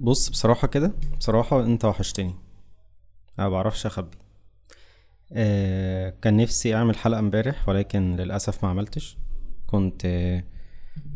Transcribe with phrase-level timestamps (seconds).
[0.00, 2.34] بص بصراحة كده بصراحة أنت وحشتني.
[3.38, 4.16] أنا بعرفش أخبي.
[5.32, 9.16] آه كان نفسي أعمل حلقة امبارح ولكن للأسف ما عملتش.
[9.66, 10.44] كنت آه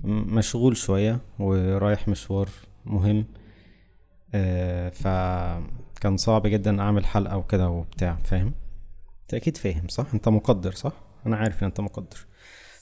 [0.04, 2.48] مشغول شوية ورايح مشوار
[2.86, 3.26] مهم.
[4.34, 8.54] آه فكان صعب جدا أعمل حلقة وكده وبتاع فاهم؟
[9.22, 10.92] أنت أكيد فاهم صح؟ أنت مقدر صح؟
[11.26, 12.26] أنا عارف إن أنت مقدر.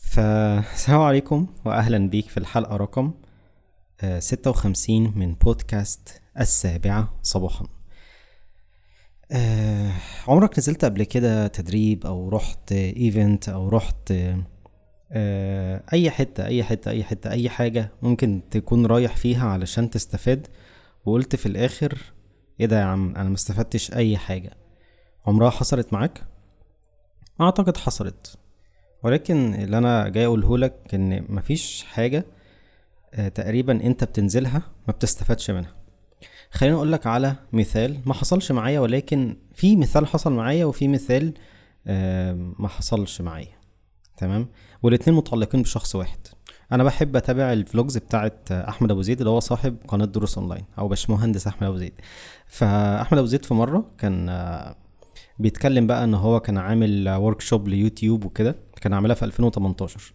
[0.00, 3.12] فالسلام عليكم واهلا بيك في الحلقة رقم
[4.18, 7.66] ستة وخمسين من بودكاست السابعة صباحا.
[9.32, 9.92] آه،
[10.28, 14.12] عمرك نزلت قبل كده تدريب أو رحت ايفنت أو رحت
[15.12, 20.46] آه، أي حتة أي حتة أي حتة أي حاجة ممكن تكون رايح فيها علشان تستفاد؟
[21.04, 21.98] وقلت في الآخر
[22.60, 24.50] إيه ده يا عم أنا مستفدتش أي حاجة.
[25.26, 26.22] عمرها حصلت معاك؟
[27.40, 28.38] أعتقد حصلت.
[29.02, 32.33] ولكن اللي أنا جاي أقوله لك إن مفيش حاجة آه،
[33.34, 35.72] تقريبا أنت بتنزلها ما بتستفادش منها.
[36.50, 41.34] خليني أقول لك على مثال ما حصلش معايا ولكن في مثال حصل معايا وفي مثال
[41.86, 43.54] آه، ما حصلش معايا.
[44.16, 44.46] تمام؟
[44.82, 46.18] والاتنين متعلقين بشخص واحد.
[46.72, 50.64] أنا بحب أتابع ال vlogs بتاعت أحمد أبو زيد اللي هو صاحب قناة دروس أونلاين
[50.78, 51.92] أو باشمهندس أحمد أبو زيد.
[52.46, 54.76] فأحمد أبو زيد في مرة كان آه،
[55.38, 60.12] بيتكلم بقى إن هو كان عامل workshop ل YouTube وكده كان عاملها في 2018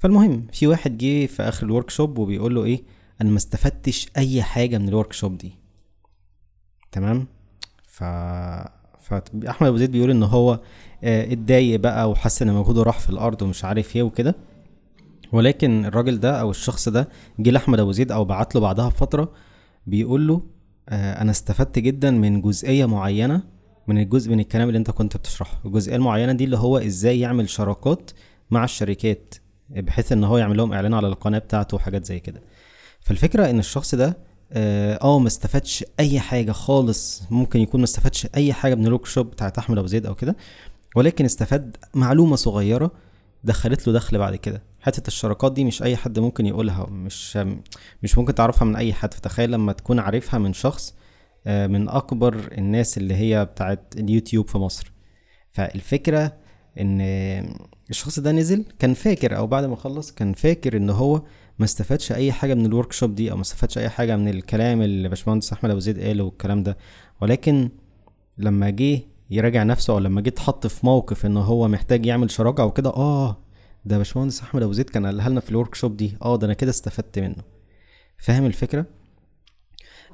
[0.00, 2.82] فالمهم في واحد جه في آخر ال workshop وبيقول له إيه؟
[3.20, 5.52] أنا ما استفدتش أي حاجة من ال workshop دي.
[6.92, 7.26] تمام؟
[7.86, 8.04] ف
[9.00, 10.60] فاحمد أبو زيد بيقول إن هو
[11.04, 14.34] آه، اتضايق بقى وحس إن مجهوده راح في الأرض ومش عارف إيه وكده.
[15.32, 19.32] ولكن الراجل ده أو الشخص ده جه لأحمد أبو زيد أو بعت له بعدها بفترة
[19.86, 20.42] بيقول له
[20.88, 23.42] آه، أنا استفدت جدا من جزئية معينة
[23.86, 25.60] من الجزء من الكلام اللي أنت كنت بتشرحه.
[25.64, 28.10] الجزئية المعينة دي اللي هو إزاي يعمل شراكات
[28.50, 29.34] مع الشركات.
[29.70, 32.42] بحيث إن هو يعمل لهم إعلان على القناة بتاعته وحاجات زي كده.
[33.00, 34.18] فالفكرة إن الشخص ده
[34.52, 39.06] آه آه، ما استفادش أي حاجة خالص ممكن يكون ما استفادش أي حاجة من الورك
[39.06, 40.36] شوب بتاعت أحمد أبو زيد أو كده
[40.96, 42.90] ولكن استفاد معلومة صغيرة
[43.44, 44.62] دخلت له دخل بعد كده.
[44.80, 47.38] حتة الشراكات دي مش أي حد ممكن يقولها مش
[48.02, 49.14] مش ممكن تعرفها من أي حد.
[49.14, 50.94] فتخيل لما تكون عارفها من شخص
[51.46, 54.92] آه، من أكبر الناس اللي هي بتاعت اليوتيوب في مصر.
[55.50, 56.32] فالفكرة
[56.80, 57.00] إن
[57.90, 61.22] الشخص ده نزل كان فاكر أو بعد ما خلص كان فاكر إن هو
[61.58, 64.82] ما استفادش أي حاجة من ال workshop دي أو ما استفادش أي حاجة من الكلام
[64.82, 66.76] اللي باشمهندس أحمد أبو زيد قاله والكلام ده.
[67.20, 67.68] ولكن
[68.38, 69.00] لما جه
[69.30, 72.90] يراجع نفسه أو لما جه اتحط في موقف إن هو محتاج يعمل شراكة أو كده
[72.90, 73.36] آه
[73.84, 76.54] ده باشمهندس أحمد أبو زيد كان قالها لنا في ال workshop دي آه ده أنا
[76.54, 77.42] كده استفدت منه.
[78.18, 78.86] فاهم الفكرة؟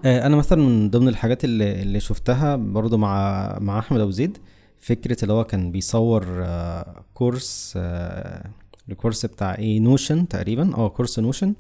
[0.04, 4.38] آه، أنا مثلا من ضمن الحاجات اللي, اللي شفتها برضو مع مع أحمد أبو زيد
[4.86, 8.50] فكرة اللي هو كان بيصور آه، course آه،
[8.88, 10.76] ال course بتاع إيه Notion تقريبا.
[10.76, 11.54] آه course Notion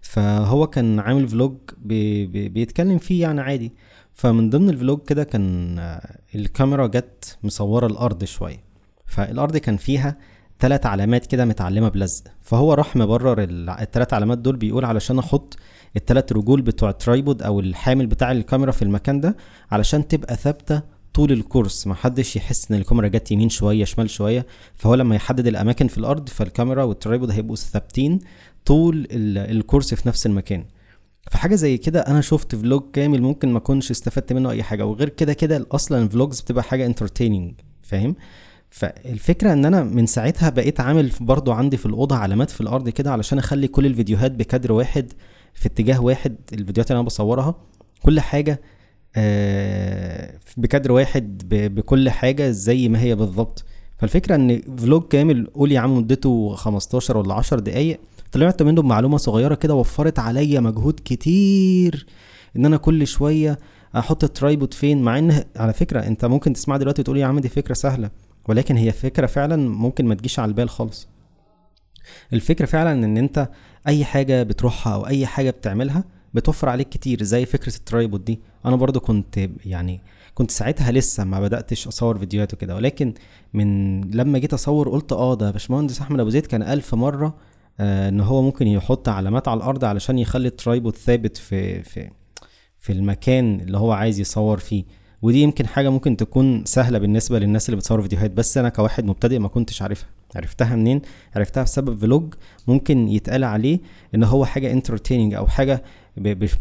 [0.00, 3.72] فهو كان عامل vlog بي بي بيتكلم فيه يعني عادي.
[4.14, 8.62] فمن ضمن ال vlog كده كان آه، الكاميرا جت مصورة الأرض شوية.
[9.06, 10.16] فالأرض كان فيها
[10.60, 12.24] ثلاث علامات كده متعلمة بلزق.
[12.40, 13.46] فهو راح مبرر
[13.80, 15.56] الثلاث علامات دول بيقول علشان أحط
[15.96, 19.36] الثلاث رجول بتوع ال tripod أو الحامل بتاع الكاميرا في المكان ده
[19.70, 24.10] علشان تبقى ثابتة طول ال course ما حدش يحس إن الكاميرا جت يمين شوية شمال
[24.10, 24.46] شوية.
[24.76, 28.20] فهو لما يحدد الأماكن في الأرض فالكاميرا وال tripod هيبقوا ثابتين
[28.64, 30.64] طول ال- ال course في نفس المكان.
[31.30, 34.86] فحاجة زي كده أنا شفت vlog كامل ممكن ما أكونش استفدت منه أي حاجة.
[34.86, 38.14] وغير كده كده أصلا ال vlogs بتبقى حاجة entertaining فاهم؟
[38.70, 43.12] فالفكرة إن أنا من ساعتها بقيت عامل برضو عندي في الأوضة علامات في الأرض كده
[43.12, 45.12] علشان أخلي كل الفيديوهات بكادر واحد
[45.54, 47.54] في اتجاه واحد الفيديوهات اللي أنا بصورها.
[48.02, 48.60] كل حاجة
[50.56, 53.64] بكادر واحد بكل حاجة زي ما هي بالظبط.
[53.98, 58.00] فالفكرة إن vlog كامل قول يا عم مدته 15 ولا 10 دقايق
[58.32, 62.06] طلعت منه بمعلومة صغيرة كده وفرت عليا مجهود كتير
[62.56, 63.58] إن أنا كل شوية
[63.96, 67.38] أحط ال tripod فين مع إن على فكرة أنت ممكن تسمع دلوقتي وتقول يا عم
[67.38, 68.10] دي فكرة سهلة
[68.48, 71.08] ولكن هي فكرة فعلا ممكن ما تجيش على البال خالص.
[72.32, 73.48] الفكرة فعلا إن أنت
[73.88, 78.40] أي حاجة بتروحها أو أي حاجة بتعملها بتوفر عليك كتير زي فكرة ال tripod دي.
[78.64, 80.00] أنا برضو كنت يعني
[80.34, 83.14] كنت ساعتها لسه ما بدأتش أصور فيديوهات وكده ولكن
[83.54, 87.34] من لما جيت أصور قلت آه ده باشمهندس أحمد أبو زيد كان ألف مرة
[87.80, 92.10] آه إن هو ممكن يحط علامات على الأرض علشان يخلي ال tripod ثابت في في
[92.78, 94.84] في المكان اللي هو عايز يصور فيه.
[95.22, 99.38] ودي يمكن حاجة ممكن تكون سهلة بالنسبة للناس اللي بتصور فيديوهات بس أنا كواحد مبتدئ
[99.38, 100.08] ما كنتش عارفها.
[100.36, 101.00] عرفتها منين؟
[101.36, 102.34] عرفتها بسبب فلوج
[102.68, 103.80] ممكن يتقال عليه
[104.14, 105.82] إن هو حاجة انترتيننج أو حاجة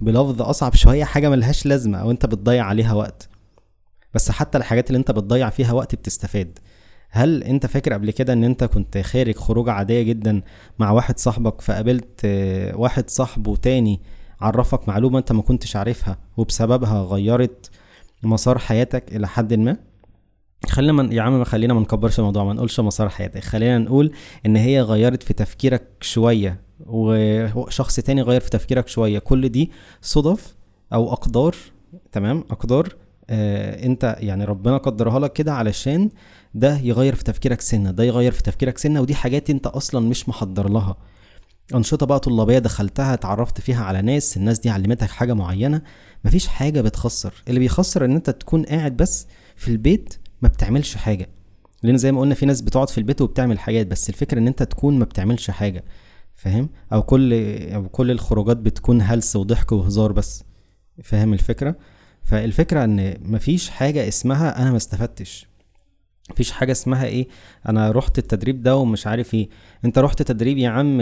[0.01, 3.29] بلفظ أصعب شوية حاجة ملهاش لازمة أو انت بتضيع عليها وقت.
[4.13, 6.59] بس حتى الحاجات اللي أنت بتضيع فيها وقت بتستفاد.
[7.09, 10.41] هل أنت فاكر قبل كده إن أنت كنت خارج خروجة عادية جدا
[10.79, 12.21] مع واحد صاحبك فقابلت
[12.73, 14.01] واحد صاحبه تاني
[14.41, 17.69] عرفك معلومة أنت ما كنتش عارفها وبسببها غيرت
[18.23, 19.77] مسار حياتك إلى حد ما؟
[20.69, 23.43] خلينا من يا عم خلينا ما نكبرش الموضوع ما نقولش مسار حياتك.
[23.43, 24.11] خلينا نقول
[24.45, 26.61] إن هي غيرت في تفكيرك شوية.
[26.85, 29.19] وشخص تاني غير في تفكيرك شوية.
[29.19, 29.71] كل دي
[30.01, 30.55] صدف
[30.93, 31.55] أو أقدار
[32.11, 32.95] تمام؟ أقدار
[33.29, 36.09] آه أنت يعني ربنا قدرها لك كده علشان
[36.53, 40.29] ده يغير في تفكيرك سنة ده يغير في تفكيرك سنة ودي حاجات أنت أصلا مش
[40.29, 40.97] محضر لها.
[41.75, 45.81] أنشطة بقى طلابية دخلتها اتعرفت فيها على ناس الناس دي علمتك حاجة معينة.
[46.25, 47.33] مفيش حاجة بتخسر.
[47.47, 51.29] اللي بيخسر إن أنت تكون قاعد بس في البيت ما بتعملش حاجة.
[51.83, 54.63] لأن زي ما قلنا في ناس بتقعد في البيت وبتعمل حاجات بس الفكرة إن أنت
[54.63, 55.83] تكون ما بتعملش حاجة.
[56.37, 57.33] فاهم؟ أو كل
[57.73, 60.43] أو كل الخروجات بتكون هلس وضحك وهزار بس.
[61.03, 61.75] فاهم الفكرة؟
[62.23, 65.47] فالفكرة إن مفيش حاجة اسمها أنا ما استفدتش.
[66.31, 67.27] مفيش حاجة اسمها إيه؟
[67.69, 69.49] أنا رحت التدريب ده ومش عارف إيه.
[69.85, 71.01] أنت رحت تدريب يا عم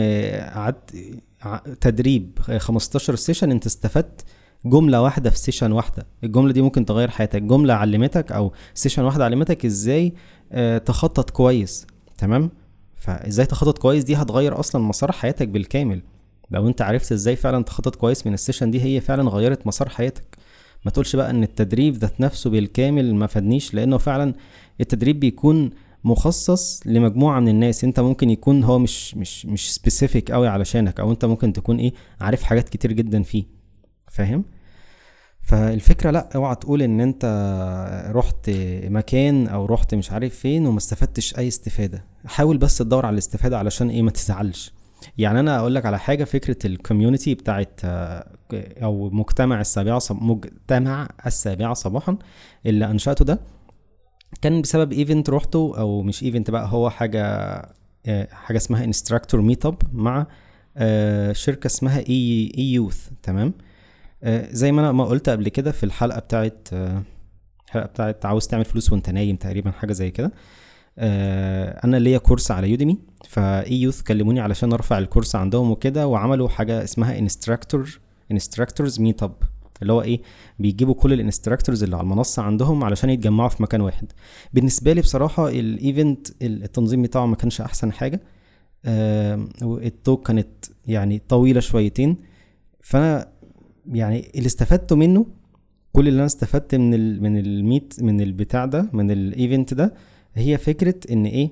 [0.55, 0.95] قعدت
[1.81, 4.25] تدريب 15 session أنت استفدت
[4.65, 6.07] جملة واحدة في session واحدة.
[6.23, 7.41] الجملة دي ممكن تغير حياتك.
[7.41, 10.13] جملة علمتك أو session واحدة علمتك إزاي
[10.51, 11.87] آه تخطط كويس.
[12.17, 12.51] تمام؟
[13.05, 16.01] فإزاي تخطط كويس دي هتغير أصلا مسار حياتك بالكامل.
[16.51, 19.89] لو أنت عرفت إزاي فعلا تخطط كويس من ال session دي هي فعلا غيرت مسار
[19.89, 20.37] حياتك.
[20.85, 24.33] ما تقولش بقى إن التدريب ذات نفسه بالكامل ما فادنيش لأنه فعلا
[24.81, 25.69] التدريب بيكون
[26.03, 27.83] مخصص لمجموعة من الناس.
[27.83, 31.93] أنت ممكن يكون هو مش مش مش specific قوي علشانك أو أنت ممكن تكون إيه
[32.21, 33.43] عارف حاجات كتير جدا فيه.
[34.11, 34.45] فاهم؟
[35.45, 37.25] فالفكرة لأ اوعى تقول إن أنت
[38.15, 38.49] رحت
[38.83, 42.05] مكان أو رحت مش عارف فين وما استفدتش أي استفادة.
[42.25, 44.73] حاول بس تدور على الاستفادة علشان إيه ما تزعلش.
[45.17, 47.79] يعني أنا أقول لك على حاجة فكرة ال community بتاعت
[48.53, 50.23] أو مجتمع السابعة صب...
[50.23, 52.17] مجتمع السابعة صباحا
[52.65, 53.39] اللي أنشأته ده
[54.41, 57.55] كان بسبب event روحته أو مش event بقى هو حاجة
[58.31, 60.27] حاجة اسمها instructor meet up مع
[61.31, 63.53] شركة اسمها اي eYouth تمام؟
[64.51, 66.67] زي ما أنا ما قلت قبل كده في الحلقة بتاعت
[67.67, 70.31] الحلقة بتاعت عاوز تعمل فلوس وانت نايم تقريبا حاجة زي كده.
[71.83, 72.97] أنا ليا course على Udemy
[73.29, 77.99] ف eYouth كلموني علشان أرفع ال course عندهم وكده وعملوا حاجة اسمها instructor
[78.31, 79.35] instructors meet up
[79.81, 80.21] اللي هو إيه
[80.59, 84.11] بيجيبوا كل ال instructors اللي على المنصة عندهم علشان يتجمعوا في مكان واحد.
[84.53, 88.21] بالنسبة لي بصراحة ال event التنظيم بتاعه ما كانش أحسن حاجة.
[88.85, 92.17] آه ال talk كانت يعني طويلة شويتين.
[92.81, 93.27] فأنا
[93.93, 95.25] يعني اللي استفدته منه
[95.93, 99.73] كل اللي أنا استفدت من ال من ال meet من البتاع ده من ال event
[99.73, 99.93] ده
[100.35, 101.49] هي فكرة إن إيه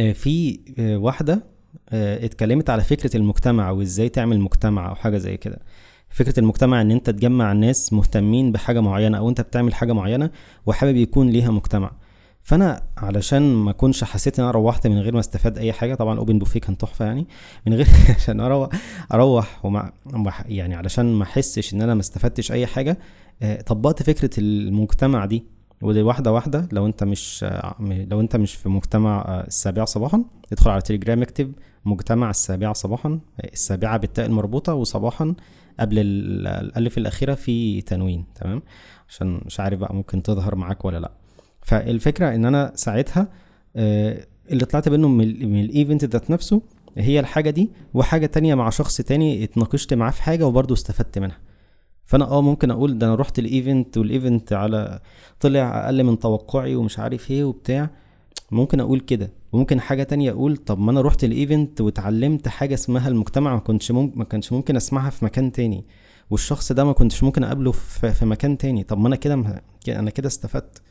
[0.00, 1.44] آه في آه واحدة
[1.90, 5.58] آه اتكلمت على فكرة المجتمع وإزاي تعمل مجتمع أو حاجة زي كده.
[6.10, 10.30] فكرة المجتمع إن أنت تجمع ناس مهتمين بحاجة معينة أو أنت بتعمل حاجة معينة
[10.66, 11.92] وحابب يكون ليها مجتمع.
[12.42, 16.18] فأنا علشان ما أكونش حسيت إن أنا روحت من غير ما أستفاد أي حاجة طبعا
[16.18, 17.26] أوبن بوفيه كان تحفة يعني
[17.66, 17.86] من غير
[18.16, 18.68] عشان أروح
[19.12, 19.92] أروح ومع
[20.46, 22.98] يعني علشان ما أحسش إن أنا ما استفدتش أي حاجة
[23.66, 25.44] طبقت فكرة المجتمع دي.
[25.82, 27.44] واحدة واحدة لو أنت مش
[27.80, 31.52] لو أنت مش في مجتمع السابعه صباحا ادخل على تليجرام اكتب
[31.84, 35.34] مجتمع السابعه صباحا السابعة بالتاء المربوطة وصباحا
[35.80, 38.62] قبل الألف الأخيرة في تنوين تمام؟
[39.08, 41.12] عشان مش عارف بقى ممكن تظهر معاك ولا لأ.
[41.62, 43.28] فالفكرة إن أنا ساعتها
[43.76, 46.62] اللي طلعت منه من ال event ذات نفسه
[46.98, 51.38] هي الحاجة دي وحاجة تانية مع شخص تاني اتناقشت معاه في حاجة وبرضه استفدت منها.
[52.04, 55.00] فأنا آه ممكن أقول ده أنا رحت ال event وال event على
[55.40, 57.90] طلع أقل من توقعي ومش عارف إيه وبتاع.
[58.50, 59.30] ممكن أقول كده.
[59.52, 63.90] وممكن حاجة تانية أقول طب ما أنا رحت الايفنت واتعلمت حاجة اسمها المجتمع ما كنتش
[63.90, 65.84] ممكن ما كانش ممكن أسمعها في مكان تاني.
[66.30, 68.82] والشخص ده ما كنتش ممكن أقابله في, في مكان تاني.
[68.84, 69.34] طب ما أنا كده
[69.88, 70.82] أنا كده استفدت.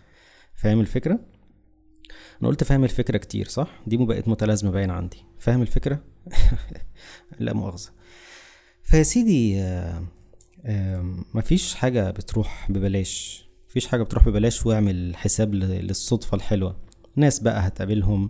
[0.62, 1.20] فاهم الفكرة؟
[2.42, 5.26] أنا قلت فاهم الفكرة كتير صح؟ دي بقت متلازمة باين عندي.
[5.40, 6.04] فاهم الفكرة؟
[7.40, 7.90] لا مؤاخذة.
[8.84, 10.04] فيا سيدي آه
[11.34, 13.46] مفيش حاجة بتروح ببلاش.
[13.70, 16.78] مفيش حاجة بتروح ببلاش واعمل حساب للصدفة الحلوة.
[17.16, 18.30] ناس بقى هتقابلهم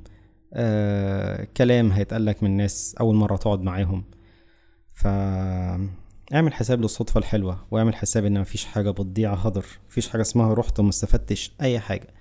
[0.53, 4.03] آه كلام هيتقالك من ناس أول مرة تقعد معاهم.
[4.93, 5.07] ف
[6.33, 9.65] اعمل حساب للصدفة الحلوة واعمل حساب إن مفيش حاجة بتضيع هدر.
[9.89, 12.20] مفيش حاجة اسمها رحت وما استفدتش أي حاجة.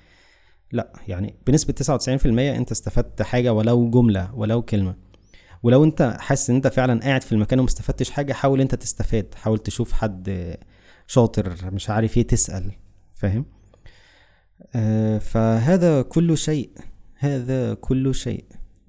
[0.72, 1.34] لا يعني
[2.18, 4.94] في المية انت استفدت حاجة ولو جملة ولو كلمة.
[5.62, 9.34] ولو انت حاسس ان انت فعلا قاعد في المكان وما استفدتش حاجة حاول انت تستفاد
[9.34, 10.56] حاول تشوف حد
[11.06, 12.72] شاطر مش عارف إيه تسأل
[13.12, 13.44] فاهم؟
[14.74, 16.70] آه فهذا كل شيء
[17.18, 18.44] هذا كل شيء.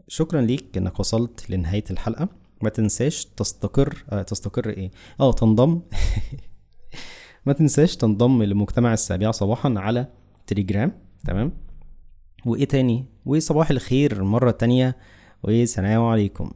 [0.08, 2.30] شكرا ليك انك وصلت لنهاية الحلقة.
[2.62, 5.82] ما تنساش تستقر آه تستقر إيه؟ آه تنضم.
[7.46, 10.08] ما تنساش تنضم لمجتمع السابعة صباحا على
[10.48, 10.92] تليجرام
[11.28, 11.52] تمام؟
[12.46, 14.98] وإيه تاني؟ وصباح الخير مرة تانية.
[15.44, 16.52] والسلام عليكم.